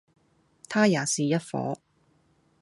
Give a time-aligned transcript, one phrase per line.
[0.67, 1.77] 他也是一夥，